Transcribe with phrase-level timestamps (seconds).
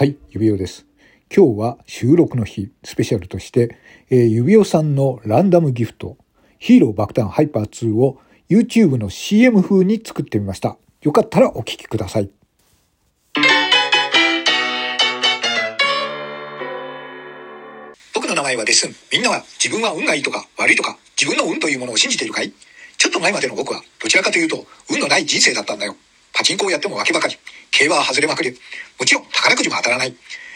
[0.00, 0.86] はい、指輪です。
[1.30, 3.76] 今日は収録の日、スペシャルとして、
[4.08, 6.16] えー、指輪さんのランダムギフト、
[6.58, 8.18] ヒーロー爆弾ハイパー2を
[8.48, 10.78] YouTube の CM 風に作ってみました。
[11.02, 12.30] よかったらお聴きください。
[18.14, 18.94] 僕の名前はデッスン。
[19.12, 22.50] みんなは自分は運がいいとか悪いとか自分の運というものを信じているかい？
[22.96, 25.94] ちょっと前までの僕はどちらかというと運のない人生だったんだよ。
[26.40, 27.36] パチンコをやってもわけばかり。
[27.70, 28.58] 競馬は外れまくり。
[28.98, 30.14] もちろん宝くじも当たらない。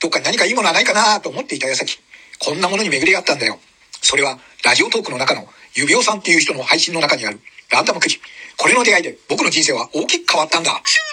[0.00, 1.98] どっかに何かいいものはないかなと思っていた矢先、
[2.38, 3.58] こんなものに巡り合ったんだよ。
[4.00, 8.22] それは、ラジオトークの中の、指輪さんっていう人の配信の中にある、ランダムくじ。
[8.56, 10.80] これの出会いで僕の人生は大きく変わったんだ。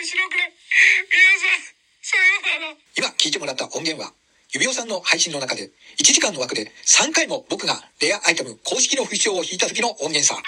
[0.00, 0.52] 面白くない。
[1.12, 2.76] 皆さん、さようなら。
[2.96, 4.14] 今聞いてもらった音源は、
[4.48, 5.68] 指輪さんの配信の中で、
[6.00, 10.40] 1時間の枠で3回も僕がレアアイテム公式の不死鳥を引いた時の音源さ。
[10.40, 10.42] 今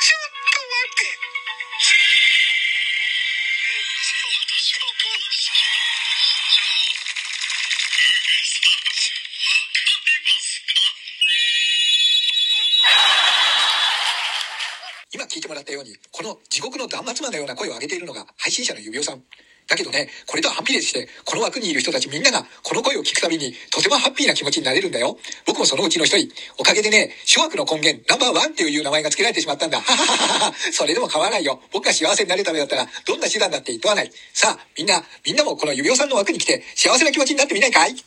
[15.33, 19.23] 聞いてもらったように、この地獄の断末魔のような声を上げているのが配信者の指輪さん。
[19.67, 25.17] だけどね、これとは反比例して、この枠にいる人たちみんながこの声を聞くたびにとてもハッピーな気持ちになれるんだよ。
[25.47, 26.31] 僕もそのうちの一人。
[26.59, 29.81] おかげでね、諸悪の根源、ナンバーワンっていう名前が付けられてしまったんだ。
[29.81, 30.05] ははは
[30.51, 31.63] はそれでも構わらないよ。
[31.73, 34.13] 僕が幸せになるためだったら、どんな手段だって厭わない。
[34.35, 37.97] さあ、みんな、みんなもこの指輪さんの枠に来て、幸せな気持ちになってみないかい？
[37.97, 37.99] そう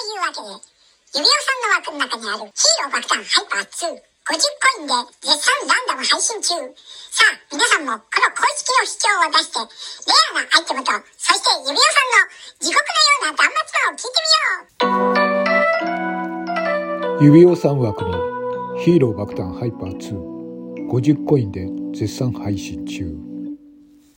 [0.00, 0.46] いうわけで、
[1.14, 1.34] 指輪
[1.84, 4.02] さんの枠の中にあるヒーロー爆弾ハイパー2。
[4.24, 6.56] 50コインで絶賛ランダム配信中。
[7.12, 14.24] さあ、皆さんもこの公式の主張を出して、レアなアイテムと、そして指輪さんの地獄のような断末魔を聞いて
[17.20, 20.88] みよう指輪さん枠のヒーロー爆弾ハイパー2。
[20.88, 23.33] 50コインで絶賛配信中。